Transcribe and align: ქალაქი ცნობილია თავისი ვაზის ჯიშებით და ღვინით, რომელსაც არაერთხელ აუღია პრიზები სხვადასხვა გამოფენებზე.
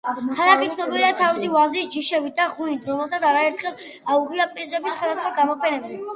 ქალაქი 0.37 0.69
ცნობილია 0.75 1.11
თავისი 1.19 1.49
ვაზის 1.55 1.91
ჯიშებით 1.97 2.37
და 2.41 2.47
ღვინით, 2.55 2.89
რომელსაც 2.93 3.29
არაერთხელ 3.33 3.77
აუღია 4.17 4.51
პრიზები 4.57 4.97
სხვადასხვა 4.97 5.37
გამოფენებზე. 5.41 6.03